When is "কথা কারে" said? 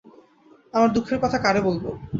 1.23-1.61